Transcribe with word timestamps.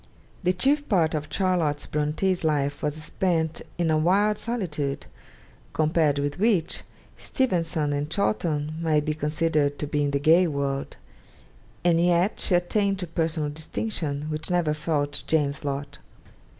The 0.41 0.51
chief 0.53 0.89
part 0.89 1.13
of 1.13 1.27
Charlotte 1.31 1.85
Bronte's 1.91 2.43
life 2.43 2.81
was 2.81 2.95
spent 2.95 3.61
in 3.77 3.91
a 3.91 3.99
wild 3.99 4.39
solitude 4.39 5.05
compared 5.73 6.17
with 6.17 6.39
which 6.39 6.81
Steventon 7.17 7.93
and 7.93 8.09
Chawton 8.09 8.77
might 8.81 9.05
be 9.05 9.13
considered 9.13 9.77
to 9.77 9.85
be 9.85 10.03
in 10.03 10.09
the 10.09 10.19
gay 10.19 10.47
world; 10.47 10.97
and 11.85 12.03
yet 12.03 12.39
she 12.39 12.55
attained 12.55 12.97
to 12.97 13.05
personal 13.05 13.51
distinction 13.51 14.23
which 14.29 14.49
never 14.49 14.73
fell 14.73 15.05
to 15.05 15.23
Jane's 15.27 15.63
lot. 15.63 15.99